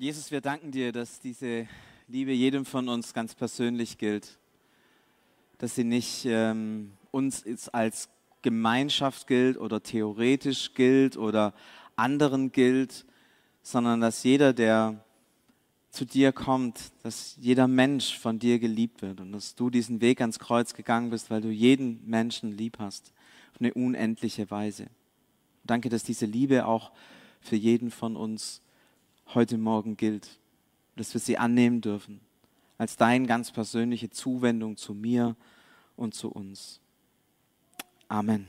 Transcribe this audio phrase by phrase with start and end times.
[0.00, 1.68] Jesus, wir danken dir, dass diese
[2.08, 4.38] Liebe jedem von uns ganz persönlich gilt,
[5.58, 8.08] dass sie nicht ähm, uns als
[8.40, 11.52] Gemeinschaft gilt oder theoretisch gilt oder
[11.96, 13.04] anderen gilt,
[13.62, 15.04] sondern dass jeder, der
[15.90, 20.22] zu dir kommt, dass jeder Mensch von dir geliebt wird und dass du diesen Weg
[20.22, 23.12] ans Kreuz gegangen bist, weil du jeden Menschen lieb hast,
[23.52, 24.86] auf eine unendliche Weise.
[25.64, 26.90] Danke, dass diese Liebe auch
[27.42, 28.62] für jeden von uns
[29.34, 30.38] heute Morgen gilt,
[30.96, 32.20] dass wir sie annehmen dürfen,
[32.78, 35.36] als deine ganz persönliche Zuwendung zu mir
[35.96, 36.80] und zu uns.
[38.08, 38.48] Amen.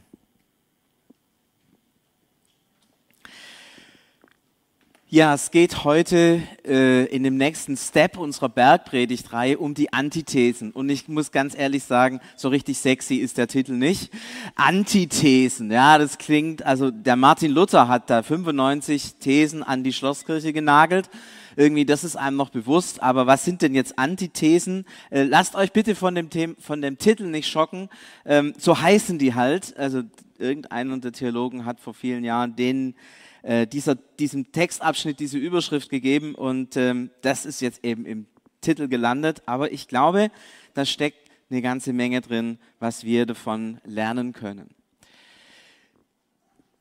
[5.14, 10.72] Ja, es geht heute äh, in dem nächsten Step unserer Bergpredigtreihe um die Antithesen.
[10.72, 14.10] Und ich muss ganz ehrlich sagen, so richtig sexy ist der Titel nicht.
[14.56, 20.54] Antithesen, ja, das klingt, also der Martin Luther hat da 95 Thesen an die Schlosskirche
[20.54, 21.10] genagelt.
[21.58, 23.04] Irgendwie, das ist einem noch bewusst.
[23.04, 24.86] Aber was sind denn jetzt Antithesen?
[25.10, 27.90] Äh, lasst euch bitte von dem, Thema, von dem Titel nicht schocken.
[28.24, 29.76] Ähm, so heißen die halt.
[29.76, 30.04] Also
[30.40, 32.96] irgendeiner der Theologen hat vor vielen Jahren den
[33.44, 38.28] äh, dieser, diesem Textabschnitt diese Überschrift gegeben und ähm, das ist jetzt eben im
[38.62, 39.42] Titel gelandet.
[39.46, 40.32] Aber ich glaube,
[40.74, 44.70] da steckt eine ganze Menge drin, was wir davon lernen können.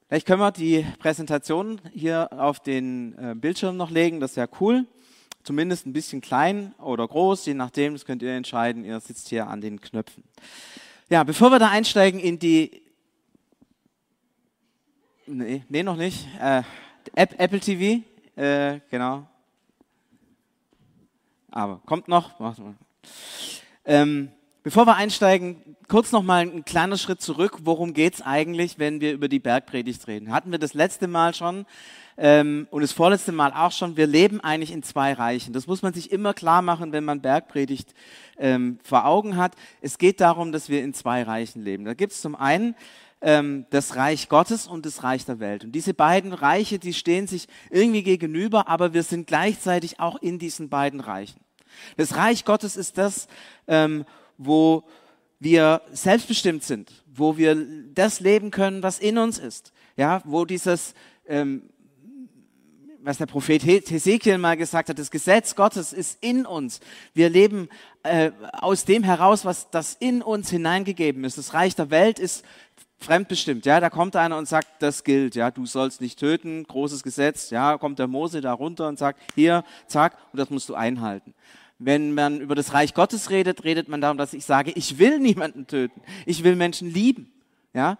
[0.09, 4.87] Vielleicht können wir die Präsentation hier auf den äh, Bildschirm noch legen, das wäre cool.
[5.43, 8.85] Zumindest ein bisschen klein oder groß, je nachdem, das könnt ihr entscheiden.
[8.85, 10.25] Ihr sitzt hier an den Knöpfen.
[11.09, 12.83] Ja, bevor wir da einsteigen in die
[15.33, 16.27] Nee, nee noch nicht.
[16.41, 16.63] Äh,
[17.15, 18.03] Apple TV,
[18.35, 19.27] äh, genau.
[21.53, 22.33] Aber kommt noch.
[23.85, 24.33] Ähm,
[24.65, 27.59] bevor wir einsteigen, kurz noch mal ein kleiner Schritt zurück.
[27.63, 30.33] Worum geht es eigentlich, wenn wir über die Bergpredigt reden?
[30.33, 31.65] Hatten wir das letzte Mal schon
[32.17, 33.97] ähm, und das vorletzte Mal auch schon.
[33.97, 35.53] Wir leben eigentlich in zwei Reichen.
[35.53, 37.95] Das muss man sich immer klar machen, wenn man Bergpredigt
[38.37, 39.53] ähm, vor Augen hat.
[39.81, 41.85] Es geht darum, dass wir in zwei Reichen leben.
[41.85, 42.75] Da gibt es zum einen
[43.21, 45.65] ähm, das Reich Gottes und das Reich der Welt.
[45.65, 50.39] Und diese beiden Reiche, die stehen sich irgendwie gegenüber, aber wir sind gleichzeitig auch in
[50.39, 51.41] diesen beiden Reichen.
[51.97, 53.29] Das Reich Gottes ist das,
[53.67, 54.05] ähm,
[54.39, 54.85] wo
[55.39, 57.57] wir selbstbestimmt sind, wo wir
[57.95, 59.73] das leben können, was in uns ist.
[59.97, 60.95] Ja, wo dieses
[61.27, 61.71] ähm,
[63.03, 66.81] was der Prophet Hesekiel mal gesagt hat, das Gesetz Gottes ist in uns.
[67.15, 67.69] Wir leben
[68.03, 71.39] äh, aus dem heraus, was das in uns hineingegeben ist.
[71.39, 72.45] Das Reich der Welt ist
[73.01, 77.03] fremdbestimmt, ja, da kommt einer und sagt, das gilt, ja, du sollst nicht töten, großes
[77.03, 80.75] Gesetz, ja, kommt der Mose da runter und sagt, hier, zack, und das musst du
[80.75, 81.35] einhalten.
[81.79, 85.19] Wenn man über das Reich Gottes redet, redet man darum, dass ich sage, ich will
[85.19, 87.33] niemanden töten, ich will Menschen lieben,
[87.73, 87.99] ja.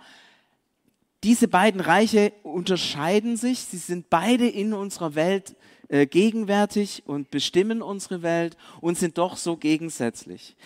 [1.23, 5.55] Diese beiden Reiche unterscheiden sich, sie sind beide in unserer Welt
[5.89, 10.57] äh, gegenwärtig und bestimmen unsere Welt und sind doch so gegensätzlich.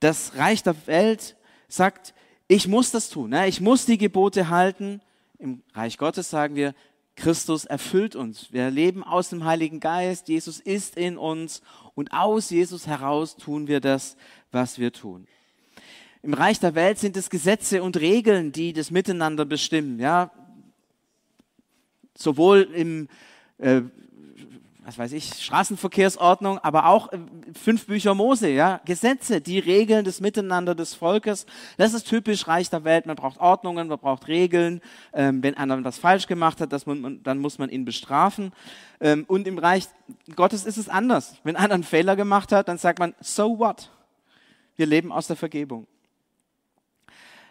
[0.00, 1.36] Das Reich der Welt
[1.68, 2.12] sagt,
[2.48, 3.30] ich muss das tun.
[3.30, 3.48] Ne?
[3.48, 5.00] Ich muss die Gebote halten.
[5.38, 6.74] Im Reich Gottes sagen wir,
[7.16, 8.52] Christus erfüllt uns.
[8.52, 10.28] Wir leben aus dem Heiligen Geist.
[10.28, 11.62] Jesus ist in uns
[11.94, 14.16] und aus Jesus heraus tun wir das,
[14.52, 15.26] was wir tun.
[16.22, 19.98] Im Reich der Welt sind es Gesetze und Regeln, die das Miteinander bestimmen.
[19.98, 20.30] Ja,
[22.14, 23.08] sowohl im
[23.58, 23.82] äh,
[24.86, 27.18] was weiß ich, Straßenverkehrsordnung, aber auch äh,
[27.60, 31.44] fünf Bücher Mose, ja, Gesetze, die Regeln des Miteinander des Volkes.
[31.76, 33.04] Das ist typisch Reich der Welt.
[33.04, 34.80] Man braucht Ordnungen, man braucht Regeln.
[35.12, 38.52] Ähm, wenn einer was falsch gemacht hat, man, dann muss man ihn bestrafen.
[39.00, 39.88] Ähm, und im Reich
[40.36, 41.34] Gottes ist es anders.
[41.42, 43.90] Wenn einer einen Fehler gemacht hat, dann sagt man, so what?
[44.76, 45.88] Wir leben aus der Vergebung.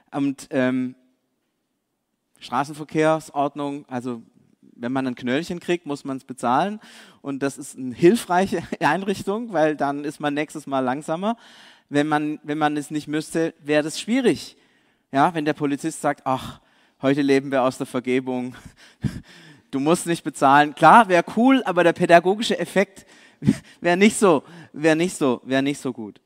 [0.10, 0.96] Und ähm,
[2.40, 4.22] Straßenverkehrsordnung, also
[4.76, 6.80] wenn man ein Knöllchen kriegt, muss man es bezahlen.
[7.22, 11.38] Und das ist eine hilfreiche Einrichtung, weil dann ist man nächstes Mal langsamer.
[11.90, 14.58] Wenn man, wenn man es nicht müsste, wäre das schwierig.
[15.12, 16.60] Ja, wenn der Polizist sagt, ach,
[17.02, 18.56] heute leben wir aus der Vergebung.
[19.72, 20.74] Du musst nicht bezahlen.
[20.74, 23.06] Klar, wäre cool, aber der pädagogische Effekt
[23.82, 26.22] wäre nicht so, wäre nicht so, wäre nicht so gut.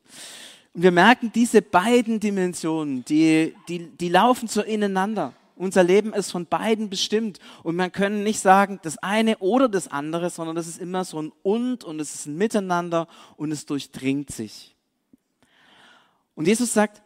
[0.75, 5.33] Und wir merken, diese beiden Dimensionen, die, die, die laufen so ineinander.
[5.59, 7.39] Unser Leben ist von beiden bestimmt.
[7.63, 11.21] Und man kann nicht sagen, das eine oder das andere, sondern das ist immer so
[11.21, 14.73] ein Und und es ist ein Miteinander und es durchdringt sich.
[16.33, 17.01] Und Jesus sagt,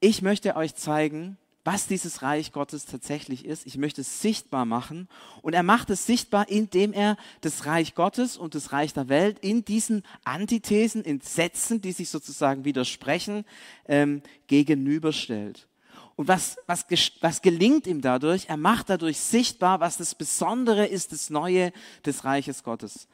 [0.00, 3.64] ich möchte euch zeigen, was dieses Reich Gottes tatsächlich ist.
[3.64, 5.08] Ich möchte es sichtbar machen.
[5.40, 9.38] Und er macht es sichtbar, indem er das Reich Gottes und das Reich der Welt
[9.38, 13.46] in diesen Antithesen, in Sätzen, die sich sozusagen widersprechen,
[13.86, 15.66] ähm, gegenüberstellt.
[16.16, 16.86] Und was, was,
[17.20, 18.46] was gelingt ihm dadurch?
[18.48, 21.72] Er macht dadurch sichtbar, was das Besondere ist, das Neue
[22.04, 23.06] des Reiches Gottes.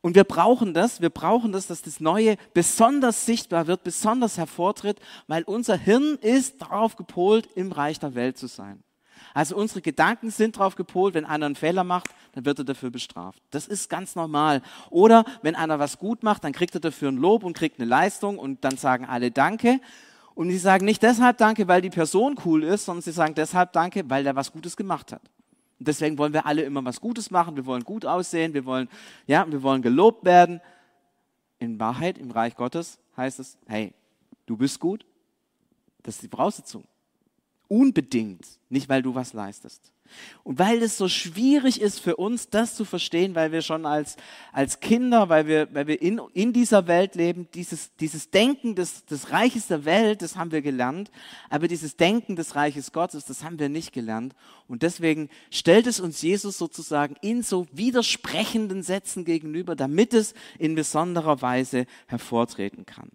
[0.00, 5.00] Und wir brauchen das, wir brauchen das, dass das Neue besonders sichtbar wird, besonders hervortritt,
[5.26, 8.82] weil unser Hirn ist darauf gepolt, im Reich der Welt zu sein.
[9.34, 12.90] Also unsere Gedanken sind darauf gepolt, wenn einer einen Fehler macht, dann wird er dafür
[12.90, 13.42] bestraft.
[13.50, 14.62] Das ist ganz normal.
[14.88, 17.88] Oder wenn einer was gut macht, dann kriegt er dafür ein Lob und kriegt eine
[17.88, 19.80] Leistung und dann sagen alle Danke.
[20.36, 23.72] Und sie sagen nicht deshalb Danke, weil die Person cool ist, sondern sie sagen deshalb
[23.72, 25.22] Danke, weil er was Gutes gemacht hat.
[25.78, 27.56] Und deswegen wollen wir alle immer was Gutes machen.
[27.56, 28.52] Wir wollen gut aussehen.
[28.52, 28.90] Wir wollen,
[29.26, 30.60] ja, wir wollen gelobt werden.
[31.58, 33.94] In Wahrheit, im Reich Gottes heißt es, hey,
[34.44, 35.06] du bist gut.
[36.02, 36.84] Das ist die Voraussetzung.
[37.68, 39.92] Unbedingt, nicht weil du was leistest.
[40.44, 44.16] Und weil es so schwierig ist für uns, das zu verstehen, weil wir schon als,
[44.52, 49.04] als Kinder, weil wir, weil wir in, in dieser Welt leben, dieses, dieses Denken des,
[49.04, 51.10] des Reiches der Welt, das haben wir gelernt,
[51.50, 54.34] aber dieses Denken des Reiches Gottes, das haben wir nicht gelernt.
[54.68, 60.74] Und deswegen stellt es uns Jesus sozusagen in so widersprechenden Sätzen gegenüber, damit es in
[60.74, 63.10] besonderer Weise hervortreten kann.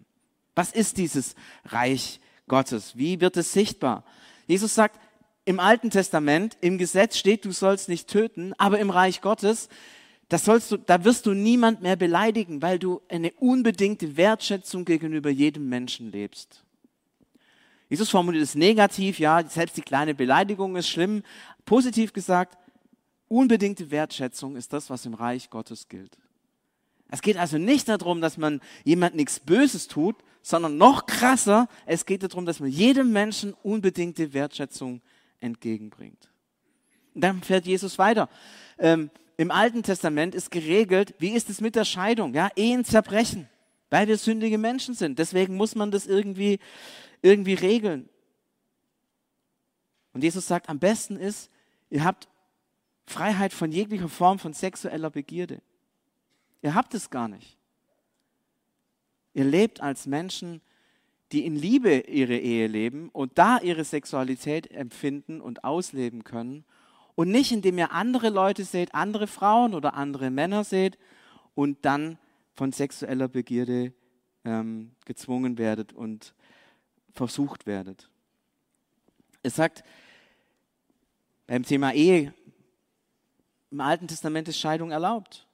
[0.54, 1.34] Was ist dieses
[1.64, 2.96] Reich Gottes?
[2.96, 4.04] Wie wird es sichtbar?
[4.52, 5.00] Jesus sagt,
[5.46, 9.70] im Alten Testament, im Gesetz steht, du sollst nicht töten, aber im Reich Gottes,
[10.28, 15.30] das sollst du, da wirst du niemand mehr beleidigen, weil du eine unbedingte Wertschätzung gegenüber
[15.30, 16.64] jedem Menschen lebst.
[17.88, 21.22] Jesus formuliert es negativ, ja, selbst die kleine Beleidigung ist schlimm.
[21.64, 22.58] Positiv gesagt,
[23.28, 26.18] unbedingte Wertschätzung ist das, was im Reich Gottes gilt.
[27.08, 32.04] Es geht also nicht darum, dass man jemand nichts Böses tut, sondern noch krasser, es
[32.04, 35.00] geht darum, dass man jedem Menschen unbedingte Wertschätzung
[35.40, 36.28] entgegenbringt.
[37.14, 38.28] Und dann fährt Jesus weiter.
[38.78, 42.34] Ähm, Im Alten Testament ist geregelt, wie ist es mit der Scheidung?
[42.34, 43.48] Ja, Ehen zerbrechen,
[43.90, 45.18] weil wir sündige Menschen sind.
[45.18, 46.58] Deswegen muss man das irgendwie,
[47.22, 48.08] irgendwie regeln.
[50.12, 51.50] Und Jesus sagt, am besten ist,
[51.88, 52.28] ihr habt
[53.06, 55.62] Freiheit von jeglicher Form von sexueller Begierde.
[56.62, 57.58] Ihr habt es gar nicht.
[59.34, 60.60] Ihr lebt als Menschen,
[61.32, 66.64] die in Liebe ihre Ehe leben und da ihre Sexualität empfinden und ausleben können.
[67.14, 70.98] Und nicht, indem ihr andere Leute seht, andere Frauen oder andere Männer seht
[71.54, 72.18] und dann
[72.54, 73.92] von sexueller Begierde
[74.44, 76.34] ähm, gezwungen werdet und
[77.14, 78.10] versucht werdet.
[79.42, 79.82] Es sagt
[81.46, 82.32] beim Thema Ehe,
[83.70, 85.46] im Alten Testament ist Scheidung erlaubt.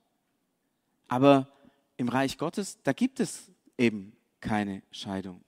[1.07, 1.49] Aber
[1.97, 5.43] im Reich Gottes, da gibt es eben keine Scheidung.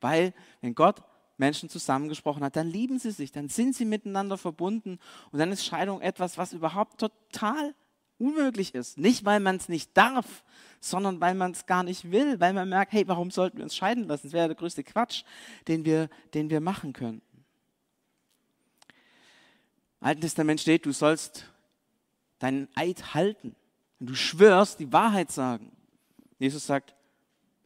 [0.00, 1.02] Weil, wenn Gott
[1.36, 4.98] Menschen zusammengesprochen hat, dann lieben sie sich, dann sind sie miteinander verbunden
[5.30, 7.74] und dann ist Scheidung etwas, was überhaupt total
[8.18, 8.98] unmöglich ist.
[8.98, 10.44] Nicht, weil man es nicht darf,
[10.80, 13.76] sondern weil man es gar nicht will, weil man merkt, hey, warum sollten wir uns
[13.76, 14.28] scheiden lassen?
[14.28, 15.24] Das wäre der größte Quatsch,
[15.68, 17.26] den wir, den wir machen könnten.
[20.00, 21.46] Im Alten Testament steht, du sollst
[22.38, 23.54] deinen Eid halten.
[23.98, 25.72] Wenn du schwörst, die Wahrheit sagen.
[26.38, 26.94] Jesus sagt,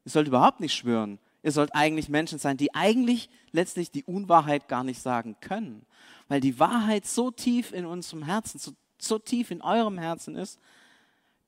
[0.06, 1.18] ihr sollt überhaupt nicht schwören.
[1.42, 5.84] Ihr sollt eigentlich Menschen sein, die eigentlich letztlich die Unwahrheit gar nicht sagen können.
[6.28, 10.60] Weil die Wahrheit so tief in unserem Herzen, so, so tief in eurem Herzen ist,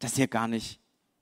[0.00, 0.81] dass ihr gar nicht,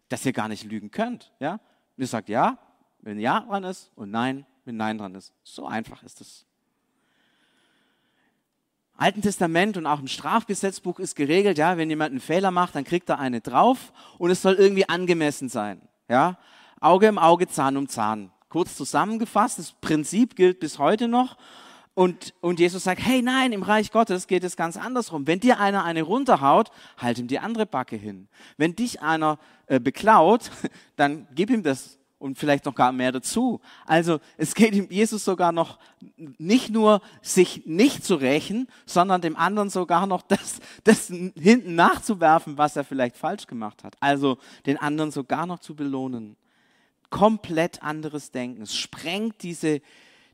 [0.08, 1.32] dass ihr gar nicht lügen könnt.
[1.38, 1.60] Ja?
[1.98, 2.58] ihr sagt ja,
[3.00, 5.32] wenn ja dran ist und nein, wenn nein dran ist.
[5.44, 6.46] So einfach ist es.
[8.96, 12.84] Alten Testament und auch im Strafgesetzbuch ist geregelt, ja, wenn jemand einen Fehler macht, dann
[12.84, 16.38] kriegt er eine drauf und es soll irgendwie angemessen sein, ja.
[16.80, 18.30] Auge im Auge, Zahn um Zahn.
[18.48, 21.36] Kurz zusammengefasst, das Prinzip gilt bis heute noch.
[21.94, 25.26] Und, und Jesus sagt, hey nein, im Reich Gottes geht es ganz andersrum.
[25.26, 28.28] Wenn dir einer eine runterhaut, halt ihm die andere Backe hin.
[28.58, 30.50] Wenn dich einer äh, beklaut,
[30.96, 33.60] dann gib ihm das und vielleicht noch gar mehr dazu.
[33.86, 35.78] Also es geht ihm Jesus sogar noch
[36.16, 42.58] nicht nur sich nicht zu rächen, sondern dem anderen sogar noch das, das hinten nachzuwerfen,
[42.58, 43.96] was er vielleicht falsch gemacht hat.
[44.00, 46.36] Also den anderen sogar noch zu belohnen.
[47.16, 48.60] Komplett anderes Denken.
[48.60, 49.80] Es sprengt diese,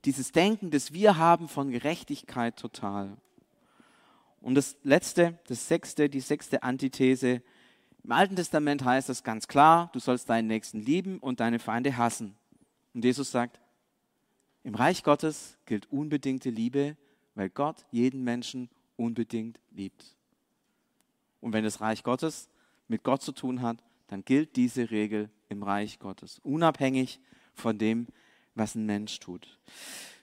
[0.05, 3.17] dieses Denken, das wir haben von Gerechtigkeit total.
[4.41, 7.41] Und das letzte, das sechste, die sechste Antithese,
[8.03, 11.97] im Alten Testament heißt das ganz klar, du sollst deinen Nächsten lieben und deine Feinde
[11.97, 12.35] hassen.
[12.95, 13.61] Und Jesus sagt,
[14.65, 16.97] im Reich Gottes gilt unbedingte Liebe,
[17.37, 20.17] weil Gott jeden Menschen unbedingt liebt.
[21.41, 22.49] Und wenn das Reich Gottes
[22.89, 23.79] mit Gott zu tun hat,
[24.09, 27.21] dann gilt diese Regel im Reich Gottes, unabhängig
[27.55, 28.07] von dem,
[28.55, 29.59] was ein Mensch tut.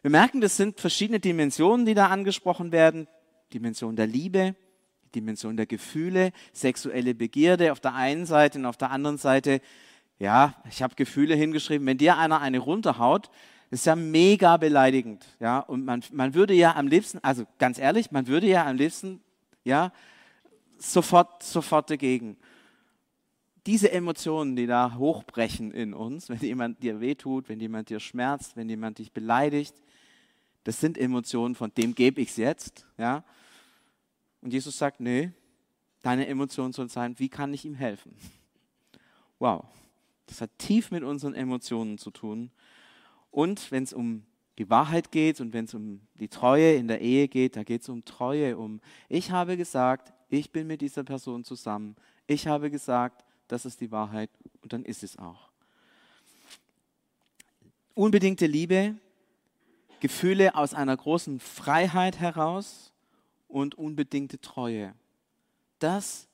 [0.01, 3.07] Wir merken, das sind verschiedene Dimensionen, die da angesprochen werden.
[3.53, 4.55] Dimension der Liebe,
[5.15, 9.61] Dimension der Gefühle, sexuelle Begierde auf der einen Seite und auf der anderen Seite,
[10.19, 13.29] ja, ich habe Gefühle hingeschrieben, wenn dir einer eine runterhaut,
[13.71, 18.11] ist ja mega beleidigend, ja, und man, man würde ja am liebsten, also ganz ehrlich,
[18.11, 19.21] man würde ja am liebsten,
[19.63, 19.91] ja,
[20.77, 22.37] sofort, sofort dagegen.
[23.65, 28.55] Diese Emotionen, die da hochbrechen in uns, wenn jemand dir wehtut, wenn jemand dir schmerzt,
[28.55, 29.75] wenn jemand dich beleidigt,
[30.63, 32.85] das sind Emotionen, von dem gebe ich es jetzt.
[32.97, 33.23] Ja?
[34.41, 35.31] Und Jesus sagt, nee,
[36.01, 38.15] deine Emotion soll sein, wie kann ich ihm helfen?
[39.39, 39.65] Wow,
[40.25, 42.51] das hat tief mit unseren Emotionen zu tun.
[43.31, 44.23] Und wenn es um
[44.57, 47.81] die Wahrheit geht und wenn es um die Treue in der Ehe geht, da geht
[47.81, 51.95] es um Treue, um ich habe gesagt, ich bin mit dieser Person zusammen.
[52.27, 54.29] Ich habe gesagt, das ist die Wahrheit
[54.61, 55.49] und dann ist es auch.
[57.93, 58.95] Unbedingte Liebe,
[59.99, 62.93] Gefühle aus einer großen Freiheit heraus
[63.49, 64.93] und unbedingte Treue.
[65.79, 66.27] Das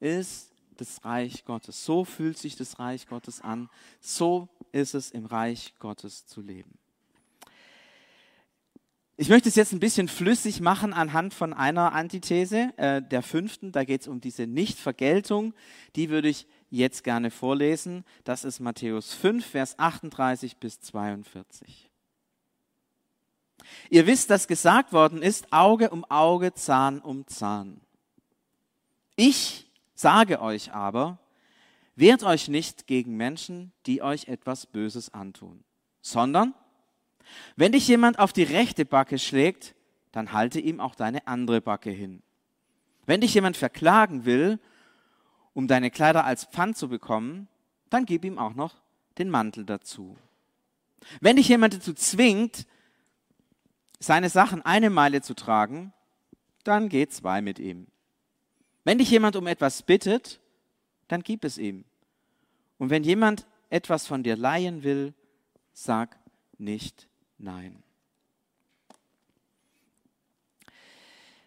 [0.00, 1.84] ist das Reich Gottes.
[1.84, 3.68] So fühlt sich das Reich Gottes an.
[4.00, 6.78] So ist es im Reich Gottes zu leben.
[9.18, 13.72] Ich möchte es jetzt ein bisschen flüssig machen anhand von einer Antithese, äh, der fünften.
[13.72, 15.54] Da geht es um diese Nichtvergeltung.
[15.96, 18.04] Die würde ich jetzt gerne vorlesen.
[18.24, 21.90] Das ist Matthäus 5, Vers 38 bis 42.
[23.88, 27.80] Ihr wisst, dass gesagt worden ist, Auge um Auge, Zahn um Zahn.
[29.16, 31.18] Ich sage euch aber,
[31.94, 35.64] wehrt euch nicht gegen Menschen, die euch etwas Böses antun,
[36.02, 36.54] sondern
[37.56, 39.74] wenn dich jemand auf die rechte Backe schlägt,
[40.12, 42.22] dann halte ihm auch deine andere Backe hin.
[43.06, 44.58] Wenn dich jemand verklagen will,
[45.52, 47.48] um deine Kleider als Pfand zu bekommen,
[47.90, 48.74] dann gib ihm auch noch
[49.18, 50.16] den Mantel dazu.
[51.20, 52.66] Wenn dich jemand dazu zwingt,
[53.98, 55.92] seine Sachen eine Meile zu tragen,
[56.64, 57.86] dann geh zwei mit ihm.
[58.84, 60.40] Wenn dich jemand um etwas bittet,
[61.08, 61.84] dann gib es ihm.
[62.78, 65.14] Und wenn jemand etwas von dir leihen will,
[65.72, 66.18] sag
[66.58, 67.82] nicht Nein.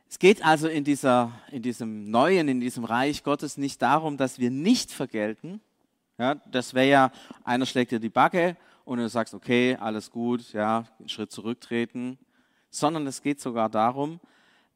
[0.10, 4.39] Es geht also in, dieser, in diesem neuen, in diesem Reich Gottes nicht darum, dass
[4.39, 5.62] wir nicht vergelten.
[6.17, 7.12] Ja, das wäre ja,
[7.43, 12.17] einer schlägt dir die Backe und du sagst, okay, alles gut, ja, einen Schritt zurücktreten.
[12.72, 14.19] Sondern es geht sogar darum,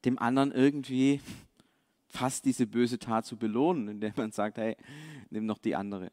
[0.05, 1.19] dem anderen irgendwie
[2.07, 4.77] fast diese böse Tat zu belohnen, indem man sagt, hey,
[5.29, 6.11] nimm noch die andere.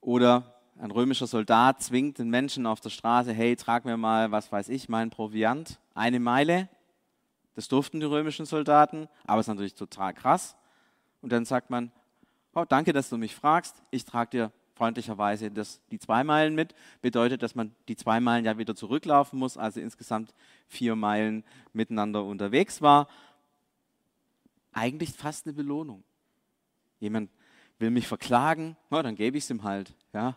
[0.00, 4.52] Oder ein römischer Soldat zwingt den Menschen auf der Straße, hey, trag mir mal, was
[4.52, 6.68] weiß ich, mein Proviant, eine Meile.
[7.54, 10.56] Das durften die römischen Soldaten, aber es ist natürlich total krass.
[11.20, 11.90] Und dann sagt man,
[12.54, 16.72] oh, danke, dass du mich fragst, ich trage dir freundlicherweise das, die zwei Meilen mit.
[17.02, 20.32] Bedeutet, dass man die zwei Meilen ja wieder zurücklaufen muss, also insgesamt
[20.68, 21.42] vier Meilen
[21.72, 23.08] miteinander unterwegs war.
[24.72, 26.04] Eigentlich fast eine Belohnung.
[27.00, 27.30] Jemand
[27.80, 29.92] will mich verklagen, oh, dann gebe ich es ihm halt.
[30.12, 30.36] Ja?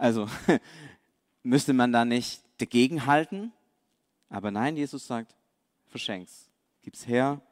[0.00, 0.26] Also
[1.42, 3.52] müsste man da nicht dagegen halten?
[4.30, 5.36] Aber nein, Jesus sagt,
[5.88, 6.48] verschenk's,
[6.80, 7.42] gib's her,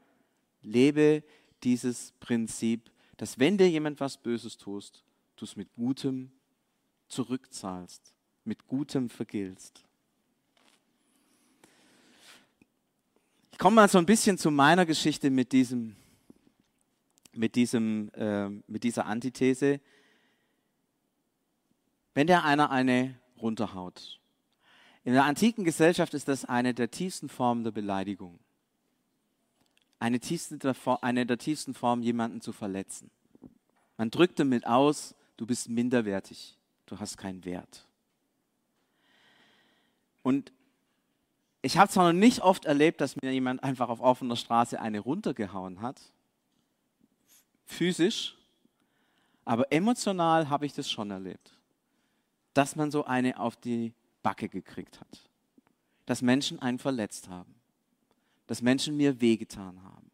[0.62, 1.22] lebe
[1.62, 5.04] dieses Prinzip, dass wenn dir jemand was Böses tust,
[5.36, 6.32] du es mit Gutem
[7.08, 8.14] zurückzahlst,
[8.44, 9.84] mit Gutem vergiltst.
[13.52, 15.96] Ich komme mal so ein bisschen zu meiner Geschichte mit diesem,
[17.34, 19.80] mit diesem, äh, mit dieser Antithese.
[22.14, 24.18] Wenn der einer eine runterhaut.
[25.04, 28.38] In der antiken Gesellschaft ist das eine der tiefsten Formen der Beleidigung.
[29.98, 30.58] Eine, tiefste,
[31.00, 33.10] eine der tiefsten Formen, jemanden zu verletzen.
[33.96, 37.86] Man drückt damit aus, du bist minderwertig, du hast keinen Wert.
[40.22, 40.52] Und
[41.62, 45.00] ich habe zwar noch nicht oft erlebt, dass mir jemand einfach auf offener Straße eine
[45.00, 46.00] runtergehauen hat,
[47.64, 48.36] physisch,
[49.44, 51.57] aber emotional habe ich das schon erlebt
[52.54, 55.30] dass man so eine auf die Backe gekriegt hat.
[56.06, 57.54] Dass Menschen einen verletzt haben.
[58.46, 60.10] Dass Menschen mir wehgetan haben.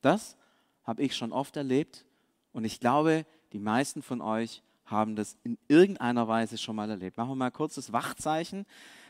[0.00, 0.36] Das
[0.84, 2.04] habe ich schon oft erlebt
[2.52, 7.16] und ich glaube, die meisten von euch haben das in irgendeiner Weise schon mal erlebt.
[7.16, 8.64] Machen wir mal kurz das Wachzeichen.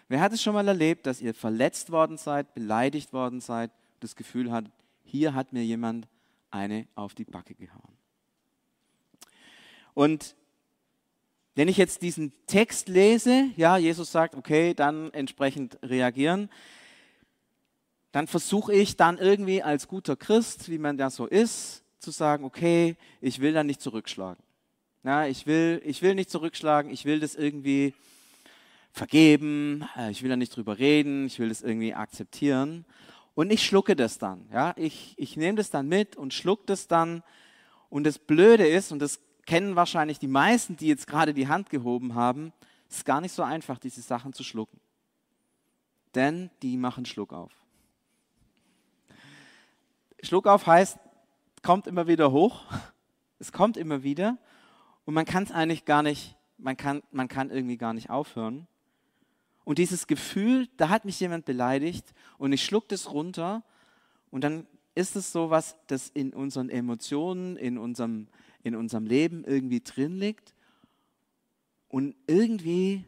[0.09, 4.17] Wer hat es schon mal erlebt, dass ihr verletzt worden seid, beleidigt worden seid, das
[4.17, 4.65] Gefühl hat,
[5.05, 6.09] hier hat mir jemand
[6.51, 7.97] eine auf die Backe gehauen?
[9.95, 10.35] Und
[11.59, 16.51] wenn ich jetzt diesen Text lese, ja, Jesus sagt, okay, dann entsprechend reagieren,
[18.13, 22.45] dann versuche ich dann irgendwie als guter Christ, wie man da so ist, zu sagen,
[22.45, 24.41] okay, ich will da nicht zurückschlagen.
[25.03, 27.93] Ja, ich will, ich will nicht zurückschlagen, ich will das irgendwie
[28.93, 32.85] vergeben, äh, ich will da nicht drüber reden, ich will das irgendwie akzeptieren.
[33.35, 34.47] Und ich schlucke das dann.
[34.53, 37.25] Ja, ich, ich nehme das dann mit und schlucke das dann.
[37.91, 41.71] Und das Blöde ist, und das kennen wahrscheinlich die meisten, die jetzt gerade die Hand
[41.71, 42.53] gehoben haben,
[42.91, 44.79] es ist gar nicht so einfach, diese Sachen zu schlucken.
[46.15, 47.51] Denn die machen Schluck auf.
[50.23, 50.99] Schluck auf heißt,
[51.63, 52.65] kommt immer wieder hoch.
[53.41, 54.37] Es kommt immer wieder.
[55.05, 58.67] und man kann es eigentlich gar nicht, man kann, man kann irgendwie gar nicht aufhören.
[59.63, 63.63] Und dieses Gefühl, da hat mich jemand beleidigt und ich schluck das runter
[64.33, 68.27] und dann ist es so was, das in unseren Emotionen, in unserem,
[68.69, 70.55] in unserem Leben irgendwie drin liegt
[71.89, 73.05] und irgendwie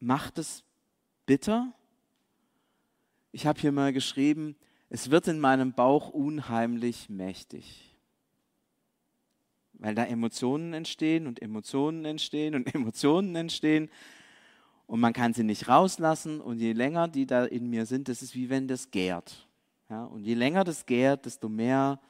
[0.00, 0.64] macht es
[1.24, 1.72] bitter.
[3.32, 4.56] Ich habe hier mal geschrieben,
[4.88, 7.94] es wird in meinem Bauch unheimlich mächtig.
[9.74, 13.90] Weil da Emotionen entstehen und Emotionen entstehen und Emotionen entstehen
[14.86, 18.22] und man kann sie nicht rauslassen und je länger die da in mir sind, das
[18.22, 19.46] ist wie wenn das gärt.
[19.90, 22.00] Ja, und je länger das gärt, desto mehr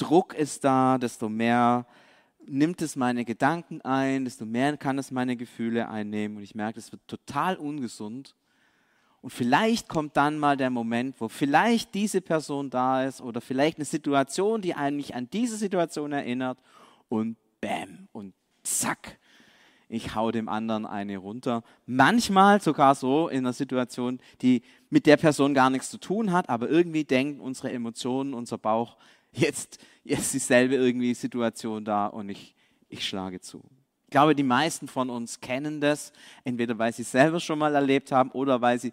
[0.00, 1.86] Druck ist da, desto mehr
[2.46, 6.78] nimmt es meine Gedanken ein, desto mehr kann es meine Gefühle einnehmen und ich merke,
[6.78, 8.34] es wird total ungesund.
[9.20, 13.76] Und vielleicht kommt dann mal der Moment, wo vielleicht diese Person da ist oder vielleicht
[13.76, 16.58] eine Situation, die mich an diese Situation erinnert
[17.10, 19.18] und bam und zack,
[19.90, 21.62] ich hau dem anderen eine runter.
[21.84, 26.48] Manchmal sogar so in einer Situation, die mit der Person gar nichts zu tun hat,
[26.48, 28.96] aber irgendwie denken unsere Emotionen, unser Bauch,
[29.32, 32.54] jetzt, jetzt dieselbe irgendwie Situation da und ich,
[32.88, 33.62] ich schlage zu.
[34.04, 37.74] Ich glaube, die meisten von uns kennen das, entweder weil sie es selber schon mal
[37.74, 38.92] erlebt haben oder weil sie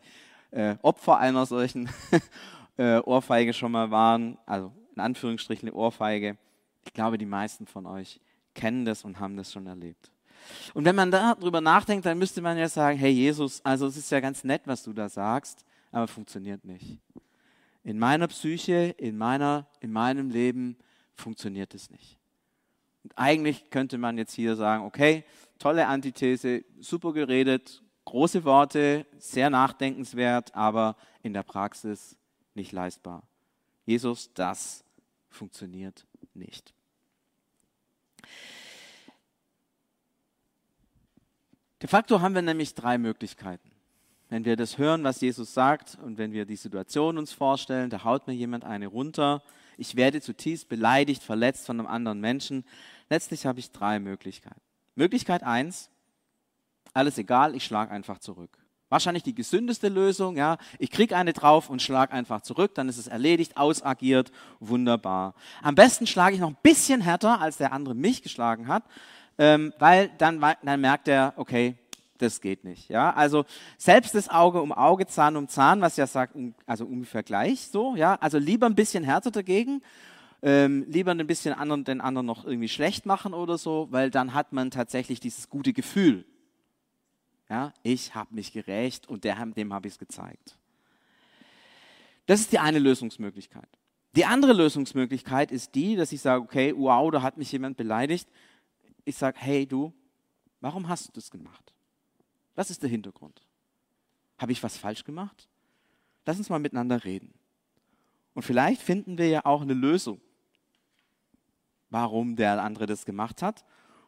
[0.52, 1.90] äh, Opfer einer solchen
[2.78, 6.38] äh, Ohrfeige schon mal waren, also in Anführungsstrichen eine Ohrfeige.
[6.86, 8.20] Ich glaube, die meisten von euch
[8.54, 10.12] kennen das und haben das schon erlebt.
[10.74, 14.12] Und wenn man darüber nachdenkt, dann müsste man ja sagen, hey Jesus, also es ist
[14.12, 17.00] ja ganz nett, was du da sagst, aber funktioniert nicht.
[17.88, 20.76] In meiner Psyche, in, meiner, in meinem Leben
[21.16, 22.18] funktioniert es nicht.
[23.04, 25.24] Und eigentlich könnte man jetzt hier sagen, okay,
[25.58, 32.18] tolle Antithese, super geredet, große Worte, sehr nachdenkenswert, aber in der Praxis
[32.56, 33.24] nicht leistbar.
[33.86, 34.84] Jesus, das
[35.30, 36.74] funktioniert nicht.
[41.82, 43.77] De facto haben wir nämlich drei Möglichkeiten.
[44.30, 48.04] Wenn wir das hören, was Jesus sagt und wenn wir die Situation uns vorstellen, da
[48.04, 49.42] haut mir jemand eine runter,
[49.78, 52.66] ich werde zutiefst beleidigt, verletzt von einem anderen Menschen.
[53.10, 54.60] Letztlich habe ich drei Möglichkeiten.
[54.96, 55.90] Möglichkeit eins,
[56.94, 58.58] alles egal, ich schlage einfach zurück.
[58.90, 60.58] Wahrscheinlich die gesündeste Lösung, ja.
[60.80, 65.36] Ich kriege eine drauf und schlage einfach zurück, dann ist es erledigt, ausagiert, wunderbar.
[65.62, 68.84] Am besten schlage ich noch ein bisschen härter, als der andere mich geschlagen hat,
[69.38, 71.78] ähm, weil dann, dann merkt er, okay,
[72.22, 72.90] das geht nicht.
[72.90, 73.46] Ja, also
[73.78, 77.96] selbst das Auge um Auge, Zahn um Zahn, was ja sagt, also ungefähr gleich so.
[77.96, 79.82] Ja, also lieber ein bisschen härter dagegen,
[80.42, 84.34] ähm, lieber ein bisschen anderen, den anderen noch irgendwie schlecht machen oder so, weil dann
[84.34, 86.26] hat man tatsächlich dieses gute Gefühl.
[87.50, 90.58] Ja, ich habe mich gerecht und der, dem habe ich es gezeigt.
[92.26, 93.70] Das ist die eine Lösungsmöglichkeit.
[94.16, 98.28] Die andere Lösungsmöglichkeit ist die, dass ich sage, okay, wow, da hat mich jemand beleidigt
[99.08, 99.94] ich sage, hey du,
[100.60, 101.74] warum hast du das gemacht?
[102.58, 103.42] Was ist der Hintergrund?
[104.38, 105.48] Habe ich was falsch gemacht?
[106.26, 107.34] Lass uns mal miteinander reden.
[108.34, 110.20] Und vielleicht finden wir ja auch eine Lösung,
[111.90, 113.64] warum der andere das gemacht hat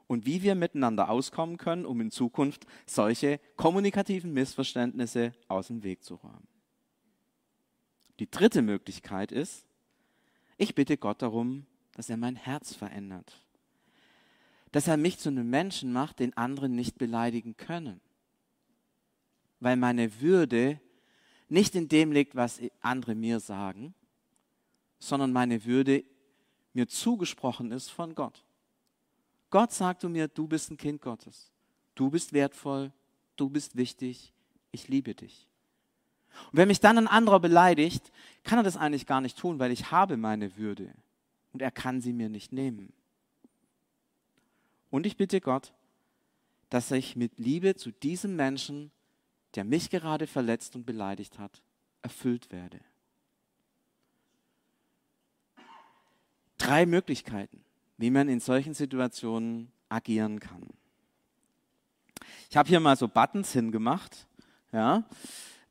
[0.08, 6.04] und wie wir miteinander auskommen können, um in Zukunft solche kommunikativen Missverständnisse aus dem Weg
[6.04, 6.48] zu räumen.
[8.20, 9.66] Die dritte Möglichkeit ist,
[10.58, 13.42] ich bitte Gott darum, dass er mein Herz verändert
[14.72, 18.02] dass er mich zu einem Menschen macht, den andere nicht beleidigen können.
[19.60, 20.80] Weil meine Würde
[21.48, 23.94] nicht in dem liegt, was andere mir sagen,
[25.00, 26.04] sondern meine Würde
[26.74, 28.46] mir zugesprochen ist von Gott.
[29.50, 31.52] Gott sagt zu mir, du bist ein Kind Gottes.
[31.96, 32.92] Du bist wertvoll,
[33.36, 34.32] du bist wichtig,
[34.72, 35.48] ich liebe dich.
[36.52, 38.12] Und wenn mich dann ein anderer beleidigt,
[38.44, 40.94] kann er das eigentlich gar nicht tun, weil ich habe meine Würde
[41.52, 42.94] und er kann sie mir nicht nehmen.
[44.92, 45.74] Und ich bitte Gott,
[46.70, 48.92] dass ich mit Liebe zu diesem Menschen,
[49.56, 51.62] der mich gerade verletzt und beleidigt hat,
[52.02, 52.80] erfüllt werde.
[56.58, 57.64] Drei Möglichkeiten,
[57.98, 60.68] wie man in solchen Situationen agieren kann.
[62.50, 64.28] Ich habe hier mal so Buttons hingemacht,
[64.72, 65.04] ja,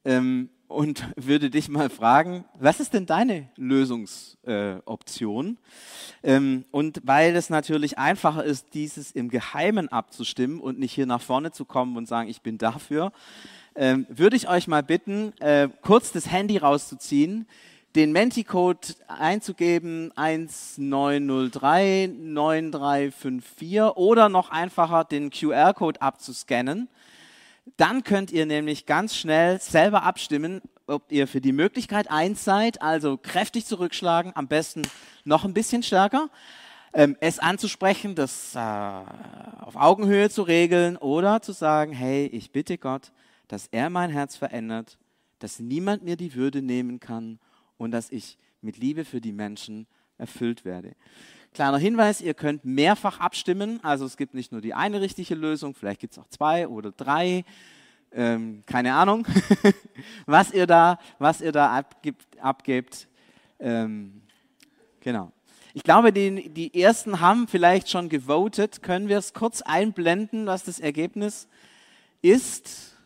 [0.04, 5.58] ähm, und würde dich mal fragen, was ist denn deine Lösungsoption?
[6.22, 11.06] Äh, ähm, und weil es natürlich einfacher ist, dieses im Geheimen abzustimmen und nicht hier
[11.06, 13.10] nach vorne zu kommen und sagen, ich bin dafür,
[13.78, 17.46] ähm, würde ich euch mal bitten, äh, kurz das Handy rauszuziehen,
[17.96, 26.88] den Menti-Code einzugeben 1903 9354 oder noch einfacher den QR-Code abzuscannen
[27.76, 32.80] dann könnt ihr nämlich ganz schnell selber abstimmen, ob ihr für die Möglichkeit eins seid,
[32.80, 34.82] also kräftig zurückschlagen, am besten
[35.24, 36.30] noch ein bisschen stärker.
[36.94, 42.78] ähm, es anzusprechen, das äh, auf Augenhöhe zu regeln oder zu sagen, hey, ich bitte
[42.78, 43.12] Gott,
[43.48, 44.98] dass er mein Herz verändert,
[45.38, 47.38] dass niemand mir die Würde nehmen kann
[47.76, 49.86] und dass ich mit Liebe für die Menschen
[50.18, 50.94] erfüllt werde.
[51.54, 55.74] Kleiner Hinweis, ihr könnt mehrfach abstimmen, also es gibt nicht nur die eine richtige Lösung,
[55.74, 57.44] vielleicht gibt es auch zwei oder drei,
[58.12, 59.26] ähm, keine Ahnung,
[60.26, 62.38] was ihr da, was ihr da abgibt.
[62.40, 63.08] abgebt.
[63.58, 64.22] Ähm,
[65.00, 65.32] genau.
[65.74, 68.82] Ich glaube, die, die ersten haben vielleicht schon gewotet.
[68.82, 71.48] Können wir es kurz einblenden, was das Ergebnis
[72.22, 72.97] ist?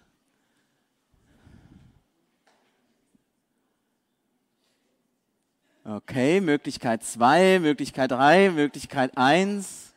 [5.85, 9.93] Okay, Möglichkeit 2, Möglichkeit 3, Möglichkeit 1.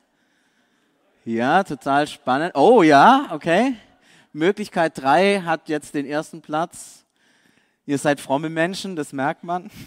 [1.26, 2.56] Ja, total spannend.
[2.56, 3.76] Oh ja, okay.
[4.34, 7.06] Möglichkeit 3 hat jetzt den ersten Platz.
[7.86, 9.70] Ihr seid fromme Menschen, das merkt man.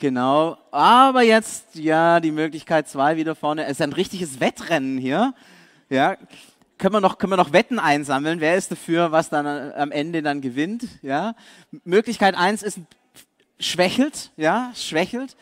[0.00, 0.56] Genau.
[0.70, 3.64] Aber jetzt, ja, die Möglichkeit 2 wieder vorne.
[3.64, 5.34] Es ist ein richtiges Wettrennen hier.
[5.88, 6.16] Ja.
[6.78, 8.38] Können wir noch, können wir noch Wetten einsammeln?
[8.38, 10.84] Wer ist dafür, was dann am Ende dann gewinnt?
[11.02, 11.34] Ja.
[11.82, 12.78] Möglichkeit 1 ist
[13.60, 15.36] schwächelt, ja, schwächelt.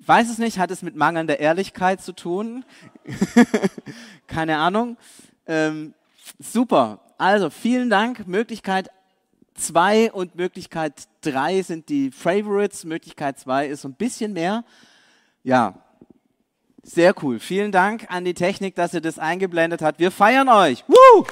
[0.00, 2.64] Weiß es nicht, hat es mit mangelnder Ehrlichkeit zu tun?
[4.26, 4.96] Keine Ahnung.
[5.46, 5.94] Ähm,
[6.38, 7.00] super.
[7.18, 8.26] Also vielen Dank.
[8.26, 8.90] Möglichkeit
[9.54, 12.84] 2 und Möglichkeit 3 sind die Favorites.
[12.84, 14.64] Möglichkeit 2 ist so ein bisschen mehr.
[15.42, 15.74] Ja,
[16.82, 17.38] sehr cool.
[17.38, 19.98] Vielen Dank an die Technik, dass ihr das eingeblendet habt.
[19.98, 20.84] Wir feiern euch.
[20.88, 21.26] Woo!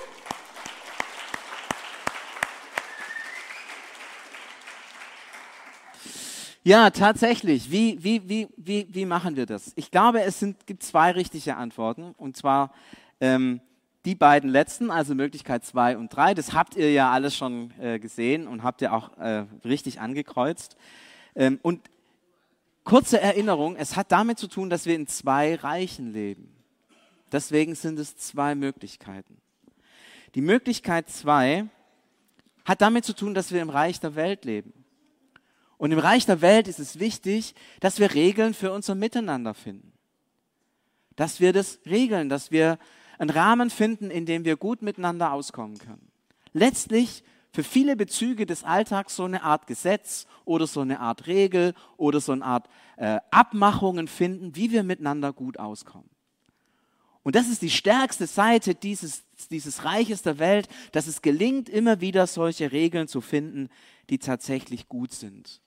[6.67, 7.71] Ja, tatsächlich.
[7.71, 9.73] Wie, wie, wie, wie, wie machen wir das?
[9.77, 12.13] Ich glaube, es sind, gibt zwei richtige Antworten.
[12.19, 12.73] Und zwar
[13.21, 13.61] ähm,
[14.05, 16.35] die beiden letzten, also Möglichkeit 2 und 3.
[16.35, 20.77] Das habt ihr ja alles schon äh, gesehen und habt ihr auch äh, richtig angekreuzt.
[21.37, 21.89] Ähm, und
[22.83, 26.53] kurze Erinnerung, es hat damit zu tun, dass wir in zwei Reichen leben.
[27.31, 29.37] Deswegen sind es zwei Möglichkeiten.
[30.35, 31.69] Die Möglichkeit 2
[32.65, 34.73] hat damit zu tun, dass wir im Reich der Welt leben.
[35.79, 39.93] Und im Reich der Welt ist es wichtig, dass wir Regeln für unser Miteinander finden.
[41.17, 42.79] Dass wir das regeln, dass wir
[43.19, 46.11] einen Rahmen finden, in dem wir gut miteinander auskommen können.
[46.53, 51.75] Letztlich für viele Bezüge des Alltags so eine Art Gesetz oder so eine Art Regel
[51.97, 56.11] oder so eine Art äh, Abmachungen finden, wie wir miteinander gut auskommen.
[57.23, 62.01] Und das ist die stärkste Seite dieses, dieses Reiches der Welt, dass es gelingt, immer
[62.01, 63.69] wieder solche Regeln zu finden,
[64.11, 65.61] die tatsächlich gut sind.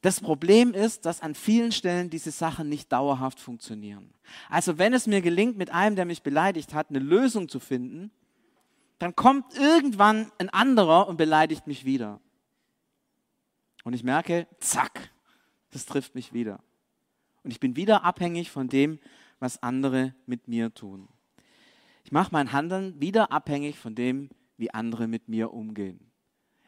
[0.00, 4.12] Das Problem ist, dass an vielen Stellen diese Sachen nicht dauerhaft funktionieren.
[4.48, 8.12] Also wenn es mir gelingt, mit einem, der mich beleidigt hat, eine Lösung zu finden,
[8.98, 12.20] dann kommt irgendwann ein anderer und beleidigt mich wieder.
[13.84, 15.10] Und ich merke, zack,
[15.70, 16.60] das trifft mich wieder.
[17.42, 18.98] Und ich bin wieder abhängig von dem,
[19.40, 21.08] was andere mit mir tun.
[22.04, 26.07] Ich mache mein Handeln wieder abhängig von dem, wie andere mit mir umgehen.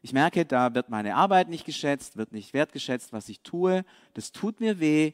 [0.03, 3.85] Ich merke, da wird meine Arbeit nicht geschätzt, wird nicht wertgeschätzt, was ich tue.
[4.15, 5.13] Das tut mir weh.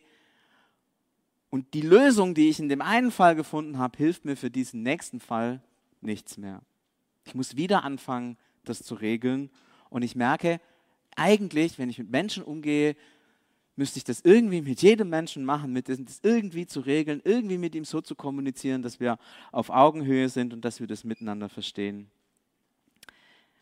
[1.51, 4.83] Und die Lösung, die ich in dem einen Fall gefunden habe, hilft mir für diesen
[4.83, 5.61] nächsten Fall
[6.01, 6.63] nichts mehr.
[7.25, 9.51] Ich muss wieder anfangen, das zu regeln.
[9.91, 10.61] Und ich merke,
[11.17, 12.95] eigentlich, wenn ich mit Menschen umgehe,
[13.75, 17.75] müsste ich das irgendwie mit jedem Menschen machen, mit das irgendwie zu regeln, irgendwie mit
[17.75, 19.19] ihm so zu kommunizieren, dass wir
[19.53, 22.11] auf Augenhöhe sind und dass wir das miteinander verstehen.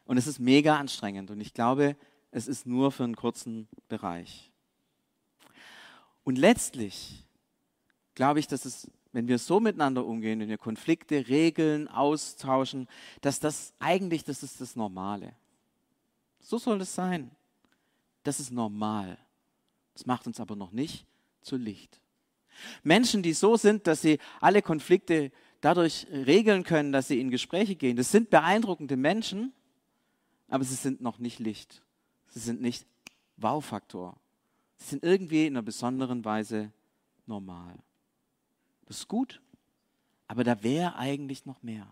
[0.04, 1.96] Und es ist mega anstrengend und ich glaube,
[2.30, 4.50] es ist nur für einen kurzen Bereich.
[6.24, 7.24] Und letztlich
[8.14, 12.88] glaube ich, dass es, wenn wir so miteinander umgehen, wenn wir Konflikte regeln, austauschen,
[13.20, 15.34] dass das eigentlich, das ist das Normale.
[16.40, 17.30] So soll es sein.
[18.22, 19.18] Das ist normal.
[19.92, 21.06] Das macht uns aber noch nicht
[21.40, 22.00] zu Licht.
[22.82, 27.74] Menschen, die so sind, dass sie alle Konflikte dadurch regeln können, dass sie in Gespräche
[27.74, 29.52] gehen, das sind beeindruckende Menschen,
[30.54, 31.82] aber sie sind noch nicht Licht.
[32.28, 32.86] Sie sind nicht
[33.38, 34.16] Wow-Faktor.
[34.76, 36.70] Sie sind irgendwie in einer besonderen Weise
[37.26, 37.76] normal.
[38.86, 39.42] Das ist gut,
[40.28, 41.88] aber da wäre eigentlich noch mehr.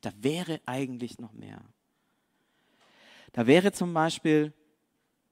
[0.00, 1.62] Da wäre eigentlich noch mehr.
[3.30, 4.52] Da wäre zum Beispiel,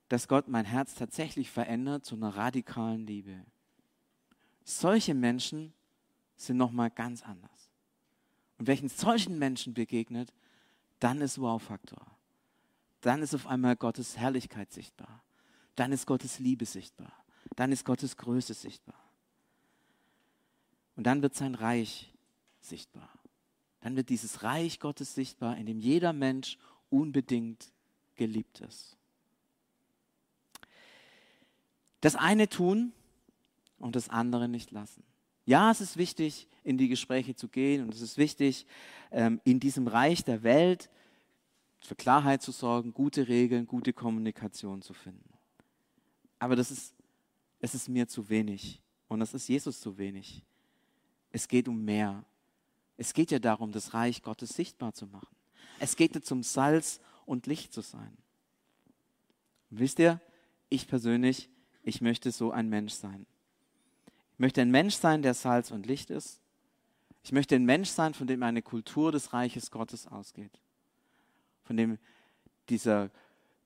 [0.08, 3.44] dass Gott mein Herz tatsächlich verändert zu einer radikalen Liebe.
[4.62, 5.72] Solche Menschen
[6.36, 7.68] sind nochmal ganz anders.
[8.58, 10.32] Und welchen solchen Menschen begegnet,
[11.00, 12.06] dann ist Wow-Faktor
[13.00, 15.22] dann ist auf einmal Gottes Herrlichkeit sichtbar.
[15.76, 17.12] Dann ist Gottes Liebe sichtbar.
[17.56, 19.02] Dann ist Gottes Größe sichtbar.
[20.96, 22.12] Und dann wird sein Reich
[22.60, 23.08] sichtbar.
[23.80, 26.58] Dann wird dieses Reich Gottes sichtbar, in dem jeder Mensch
[26.90, 27.72] unbedingt
[28.16, 28.98] geliebt ist.
[32.02, 32.92] Das eine tun
[33.78, 35.02] und das andere nicht lassen.
[35.46, 38.66] Ja, es ist wichtig, in die Gespräche zu gehen und es ist wichtig,
[39.10, 40.90] ähm, in diesem Reich der Welt
[41.80, 45.32] für Klarheit zu sorgen, gute Regeln, gute Kommunikation zu finden.
[46.38, 46.94] Aber das ist,
[47.60, 50.44] es ist mir zu wenig und das ist Jesus zu wenig.
[51.30, 52.24] Es geht um mehr.
[52.96, 55.34] Es geht ja darum, das Reich Gottes sichtbar zu machen.
[55.78, 58.16] Es geht jetzt um Salz und Licht zu sein.
[59.70, 60.20] Und wisst ihr,
[60.68, 61.48] ich persönlich,
[61.82, 63.26] ich möchte so ein Mensch sein.
[64.34, 66.40] Ich möchte ein Mensch sein, der Salz und Licht ist.
[67.22, 70.60] Ich möchte ein Mensch sein, von dem eine Kultur des Reiches Gottes ausgeht.
[71.70, 71.98] Von dem
[72.68, 73.12] dieser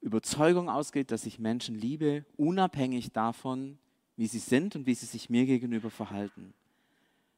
[0.02, 3.78] Überzeugung ausgeht, dass ich Menschen liebe, unabhängig davon,
[4.18, 6.52] wie sie sind und wie sie sich mir gegenüber verhalten.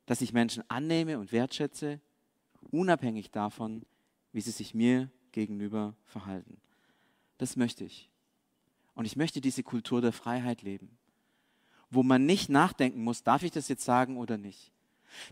[0.07, 2.01] Dass ich Menschen annehme und wertschätze,
[2.73, 3.87] unabhängig davon,
[4.33, 6.57] wie sie sich mir gegenüber verhalten.
[7.39, 8.11] Das möchte ich.
[8.97, 10.99] Und ich möchte diese Kultur der Freiheit leben,
[11.91, 14.73] wo man nicht nachdenken muss, darf ich das jetzt sagen oder nicht.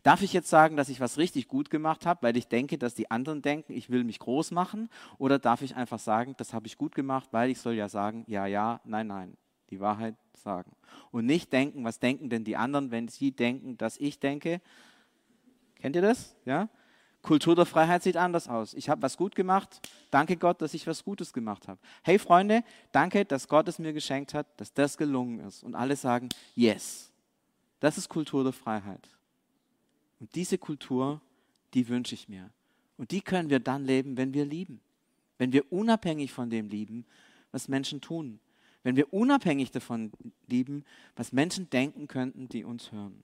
[0.03, 2.95] Darf ich jetzt sagen, dass ich was richtig gut gemacht habe, weil ich denke, dass
[2.95, 4.89] die anderen denken, ich will mich groß machen?
[5.19, 8.25] Oder darf ich einfach sagen, das habe ich gut gemacht, weil ich soll ja sagen,
[8.27, 9.37] ja, ja, nein, nein,
[9.71, 10.73] die Wahrheit sagen.
[11.11, 14.61] Und nicht denken, was denken denn die anderen, wenn sie denken, dass ich denke.
[15.77, 16.37] Kennt ihr das?
[16.45, 16.69] Ja?
[17.25, 18.75] Kultur der Freiheit sieht anders aus.
[18.75, 19.81] Ich habe was gut gemacht.
[20.11, 21.81] Danke Gott, dass ich was Gutes gemacht habe.
[22.03, 25.65] Hey Freunde, danke, dass Gott es mir geschenkt hat, dass das gelungen ist.
[25.65, 27.11] Und alle sagen, yes.
[27.81, 29.09] Das ist Kultur der Freiheit.
[30.25, 31.21] Und diese Kultur,
[31.75, 32.51] die wünsche ich mir.
[32.97, 34.81] Und die können wir dann leben, wenn wir lieben.
[35.37, 37.05] Wenn wir unabhängig von dem lieben,
[37.53, 38.41] was Menschen tun.
[38.85, 40.13] Wenn wir unabhängig davon
[40.47, 43.23] lieben, was Menschen denken könnten, die uns hören.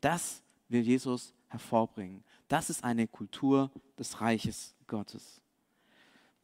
[0.00, 2.24] Das will Jesus hervorbringen.
[2.48, 5.42] Das ist eine Kultur des Reiches Gottes.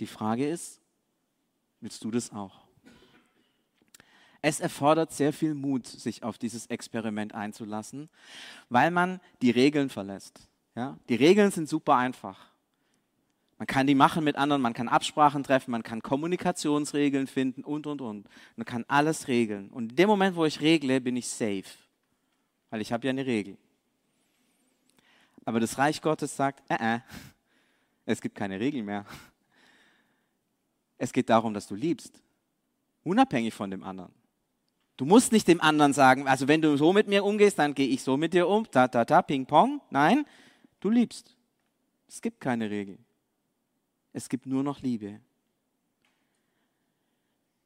[0.00, 0.82] Die Frage ist,
[1.80, 2.65] willst du das auch?
[4.46, 8.08] Es erfordert sehr viel Mut, sich auf dieses Experiment einzulassen,
[8.68, 10.38] weil man die Regeln verlässt.
[10.76, 10.96] Ja?
[11.08, 12.38] Die Regeln sind super einfach.
[13.58, 17.88] Man kann die machen mit anderen, man kann Absprachen treffen, man kann Kommunikationsregeln finden und,
[17.88, 18.28] und, und.
[18.54, 19.68] Man kann alles regeln.
[19.68, 21.64] Und in dem Moment, wo ich regle, bin ich safe,
[22.70, 23.58] weil ich habe ja eine Regel.
[25.44, 27.00] Aber das Reich Gottes sagt, äh, äh,
[28.04, 29.04] es gibt keine Regeln mehr.
[30.98, 32.22] Es geht darum, dass du liebst,
[33.02, 34.15] unabhängig von dem anderen.
[34.96, 37.88] Du musst nicht dem anderen sagen, also wenn du so mit mir umgehst, dann gehe
[37.88, 39.80] ich so mit dir um, ta ta ta, ping pong.
[39.90, 40.24] Nein,
[40.80, 41.36] du liebst.
[42.08, 42.98] Es gibt keine Regel.
[44.12, 45.20] Es gibt nur noch Liebe.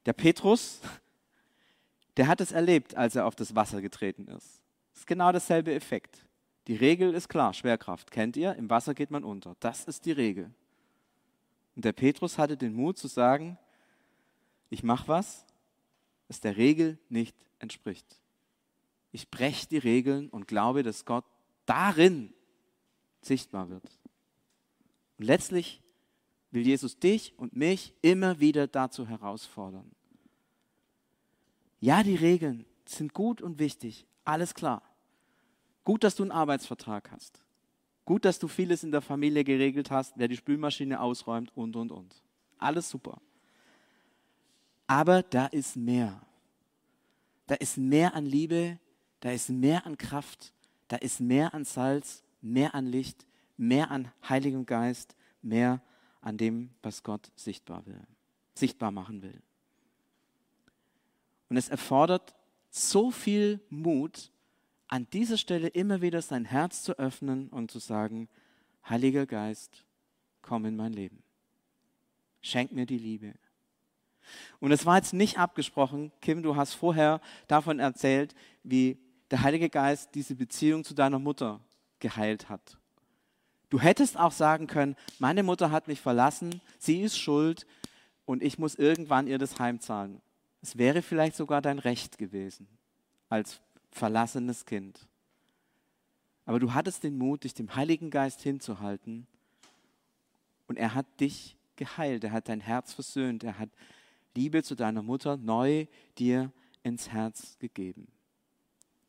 [0.07, 0.81] Der Petrus,
[2.17, 4.61] der hat es erlebt, als er auf das Wasser getreten ist.
[4.93, 6.27] Das ist genau dasselbe Effekt.
[6.67, 8.11] Die Regel ist klar, Schwerkraft.
[8.11, 8.55] Kennt ihr?
[8.57, 9.57] Im Wasser geht man unter.
[9.61, 10.51] Das ist die Regel.
[11.77, 13.57] Und der Petrus hatte den Mut zu sagen,
[14.69, 15.47] ich mache was,
[16.31, 18.07] das der Regel nicht entspricht.
[19.11, 21.25] Ich breche die Regeln und glaube, dass Gott
[21.67, 22.33] darin
[23.21, 23.83] sichtbar wird.
[25.19, 25.83] Und letztlich
[26.53, 29.91] will Jesus dich und mich immer wieder dazu herausfordern.
[31.81, 34.85] Ja, die Regeln sind gut und wichtig, alles klar.
[35.83, 37.43] Gut, dass du einen Arbeitsvertrag hast.
[38.05, 41.91] Gut, dass du vieles in der Familie geregelt hast, wer die Spülmaschine ausräumt und, und,
[41.91, 42.23] und.
[42.57, 43.21] Alles super.
[44.91, 46.21] Aber da ist mehr.
[47.47, 48.81] Da ist mehr an Liebe,
[49.21, 50.53] da ist mehr an Kraft,
[50.89, 53.25] da ist mehr an Salz, mehr an Licht,
[53.57, 55.81] mehr an Heiligem Geist, mehr
[56.23, 58.05] an dem, was Gott sichtbar will,
[58.53, 59.41] sichtbar machen will.
[61.49, 62.35] Und es erfordert
[62.71, 64.33] so viel Mut,
[64.89, 68.29] an dieser Stelle immer wieder sein Herz zu öffnen und zu sagen,
[68.89, 69.85] Heiliger Geist,
[70.43, 71.23] komm in mein Leben.
[72.41, 73.35] Schenk mir die Liebe.
[74.61, 78.99] Und es war jetzt nicht abgesprochen, Kim, du hast vorher davon erzählt, wie
[79.31, 81.61] der Heilige Geist diese Beziehung zu deiner Mutter
[81.99, 82.79] geheilt hat.
[83.69, 87.67] Du hättest auch sagen können, meine Mutter hat mich verlassen, sie ist schuld
[88.25, 90.21] und ich muss irgendwann ihr das heimzahlen.
[90.61, 92.67] Es wäre vielleicht sogar dein Recht gewesen
[93.29, 93.61] als
[93.93, 95.07] verlassenes Kind.
[96.45, 99.29] Aber du hattest den Mut, dich dem Heiligen Geist hinzuhalten
[100.67, 103.71] und er hat dich geheilt, er hat dein Herz versöhnt, er hat
[104.35, 105.87] Liebe zu deiner Mutter neu
[106.19, 108.09] dir ins Herz gegeben.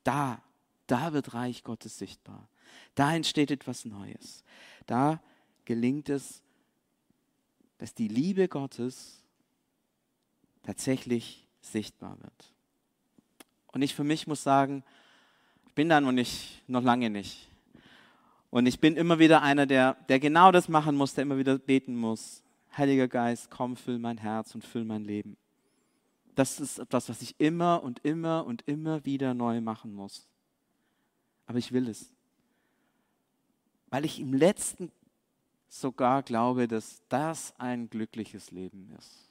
[0.03, 0.41] Da,
[0.87, 2.47] da wird Reich Gottes sichtbar.
[2.95, 4.43] Da entsteht etwas Neues.
[4.85, 5.21] Da
[5.65, 6.41] gelingt es,
[7.77, 9.23] dass die Liebe Gottes
[10.63, 12.53] tatsächlich sichtbar wird.
[13.67, 14.83] Und ich für mich muss sagen,
[15.67, 17.49] ich bin da noch nicht, noch lange nicht.
[18.49, 21.57] Und ich bin immer wieder einer, der, der genau das machen muss, der immer wieder
[21.57, 22.43] beten muss.
[22.75, 25.37] Heiliger Geist, komm, füll mein Herz und füll mein Leben.
[26.35, 30.27] Das ist etwas, was ich immer und immer und immer wieder neu machen muss.
[31.45, 32.13] aber ich will es.
[33.89, 34.89] Weil ich im letzten
[35.67, 39.29] sogar glaube, dass das ein glückliches Leben ist.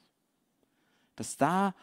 [1.16, 1.74] Dass da,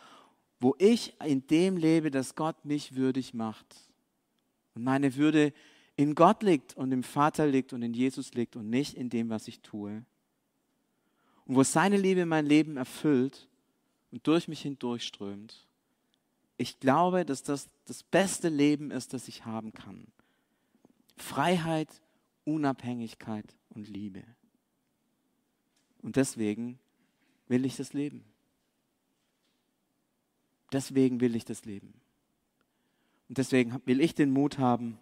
[0.59, 3.75] wo ich in dem lebe, dass Gott mich würdig macht
[4.75, 5.53] und meine Würde
[5.95, 9.29] in Gott liegt und im Vater liegt und in Jesus liegt und nicht in dem,
[9.29, 10.05] was ich tue.
[11.47, 13.47] Und wo seine Liebe mein Leben erfüllt
[14.11, 15.65] und durch mich hindurchströmt.
[16.57, 20.07] Ich glaube, dass das das beste Leben ist, das ich haben kann.
[21.15, 22.01] Freiheit,
[22.43, 24.23] Unabhängigkeit und Liebe.
[26.01, 26.79] Und deswegen
[27.47, 28.25] will ich das Leben.
[30.73, 31.93] Deswegen will ich das Leben.
[33.29, 34.99] Und deswegen will ich den Mut haben,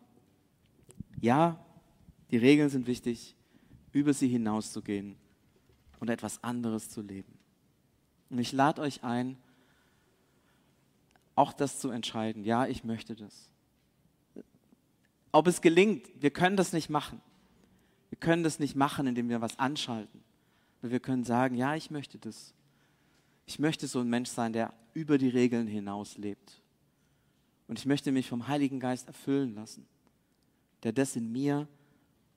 [1.19, 1.59] ja,
[2.29, 3.35] die Regeln sind wichtig,
[3.91, 5.15] über sie hinauszugehen
[5.99, 7.37] und etwas anderes zu leben.
[8.29, 9.37] Und ich lade euch ein,
[11.35, 12.43] auch das zu entscheiden.
[12.43, 13.49] Ja, ich möchte das.
[15.31, 17.21] Ob es gelingt, wir können das nicht machen.
[18.09, 20.23] Wir können das nicht machen, indem wir was anschalten.
[20.81, 22.53] Aber wir können sagen, ja, ich möchte das.
[23.45, 26.61] Ich möchte so ein Mensch sein, der über die Regeln hinaus lebt.
[27.67, 29.85] Und ich möchte mich vom Heiligen Geist erfüllen lassen,
[30.83, 31.67] der das in mir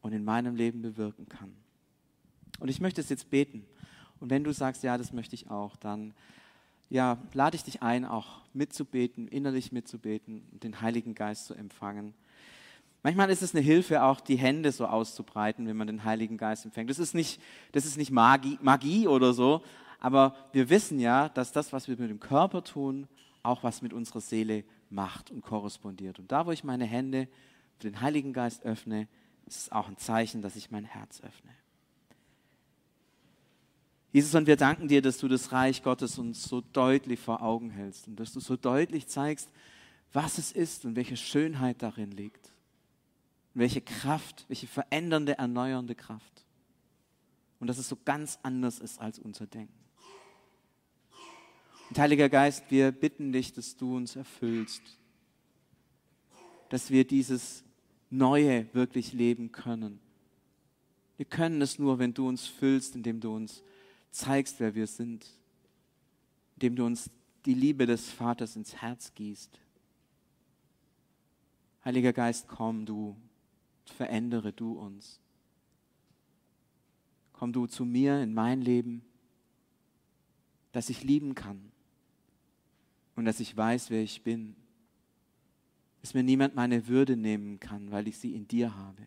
[0.01, 1.55] und in meinem Leben bewirken kann.
[2.59, 3.64] Und ich möchte es jetzt beten.
[4.21, 6.14] Und wenn du sagst, ja, das möchte ich auch, dann
[6.90, 12.14] ja, lade ich dich ein, auch mitzubeten, innerlich mitzubeten und den Heiligen Geist zu empfangen.
[13.03, 16.64] Manchmal ist es eine Hilfe, auch die Hände so auszubreiten, wenn man den Heiligen Geist
[16.64, 16.90] empfängt.
[16.90, 17.40] Das ist nicht,
[17.73, 19.62] das ist nicht Magie, Magie oder so,
[20.01, 23.07] aber wir wissen ja, dass das, was wir mit dem Körper tun,
[23.42, 26.18] auch was mit unserer Seele macht und korrespondiert.
[26.18, 27.29] Und da, wo ich meine Hände
[27.79, 29.07] für den Heiligen Geist öffne,
[29.47, 31.51] ist es auch ein Zeichen, dass ich mein Herz öffne.
[34.12, 37.71] Jesus, und wir danken dir, dass du das Reich Gottes uns so deutlich vor Augen
[37.71, 39.51] hältst und dass du so deutlich zeigst,
[40.12, 42.51] was es ist und welche Schönheit darin liegt
[43.59, 46.44] welche Kraft, welche verändernde, erneuernde Kraft.
[47.59, 49.75] Und dass es so ganz anders ist als unser Denken.
[51.90, 54.83] Und Heiliger Geist, wir bitten dich, dass du uns erfüllst,
[56.68, 57.64] dass wir dieses
[58.11, 59.99] Neue wirklich leben können.
[61.16, 63.64] Wir können es nur, wenn du uns füllst, indem du uns
[64.11, 65.27] zeigst, wer wir sind,
[66.57, 67.11] indem du uns
[67.44, 69.61] die Liebe des Vaters ins Herz gießt.
[71.85, 73.16] Heiliger Geist, komm du
[73.90, 75.21] verändere du uns.
[77.33, 79.03] Komm du zu mir in mein Leben,
[80.73, 81.73] dass ich lieben kann
[83.16, 84.57] und dass ich weiß, wer ich bin.
[86.01, 89.03] Dass mir niemand meine Würde nehmen kann, weil ich sie in dir habe.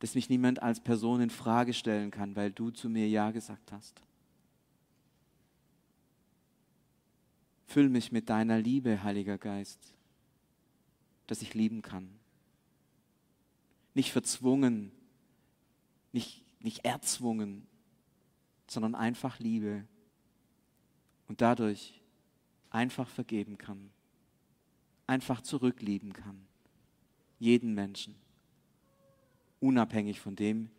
[0.00, 3.72] Dass mich niemand als Person in Frage stellen kann, weil du zu mir Ja gesagt
[3.72, 4.02] hast.
[7.66, 9.94] Füll mich mit deiner Liebe, Heiliger Geist,
[11.28, 12.20] dass ich lieben kann
[13.94, 14.92] nicht verzwungen,
[16.12, 17.66] nicht, nicht erzwungen,
[18.66, 19.86] sondern einfach Liebe
[21.28, 22.00] und dadurch
[22.70, 23.90] einfach vergeben kann,
[25.06, 26.46] einfach zurücklieben kann,
[27.38, 28.14] jeden Menschen,
[29.60, 30.70] unabhängig von dem,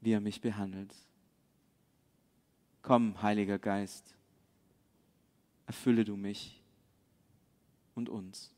[0.00, 0.94] wie er mich behandelt.
[2.82, 4.14] Komm, Heiliger Geist,
[5.66, 6.62] erfülle du mich
[7.94, 8.53] und uns.